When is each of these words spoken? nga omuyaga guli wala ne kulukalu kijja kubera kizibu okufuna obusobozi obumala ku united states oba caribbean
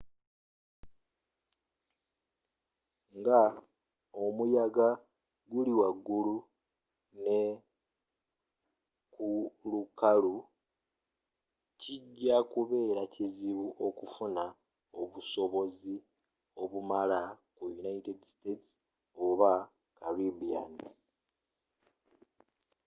nga 3.19 3.41
omuyaga 4.23 4.87
guli 5.49 5.71
wala 5.79 6.33
ne 7.23 7.39
kulukalu 9.13 10.35
kijja 11.81 12.37
kubera 12.51 13.03
kizibu 13.13 13.67
okufuna 13.87 14.43
obusobozi 15.01 15.95
obumala 16.61 17.19
ku 17.55 17.63
united 17.79 18.19
states 18.33 18.67
oba 19.27 19.51
caribbean 19.97 20.73